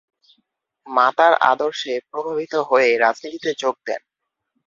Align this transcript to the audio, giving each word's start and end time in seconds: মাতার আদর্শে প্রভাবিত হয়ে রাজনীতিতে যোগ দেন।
মাতার 0.87 1.33
আদর্শে 1.51 1.93
প্রভাবিত 2.09 2.53
হয়ে 2.69 2.89
রাজনীতিতে 2.97 3.51
যোগ 3.59 3.75
দেন। 3.85 4.01